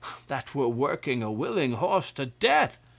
[0.29, 2.79] That were working a willing horse to death.